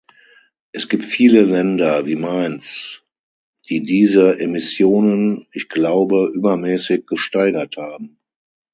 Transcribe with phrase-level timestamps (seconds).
[0.71, 3.03] Es gibt viele Länder, wie meins,
[3.69, 8.19] die diese Emissionen ich glaube, übermäßig gesteigert haben.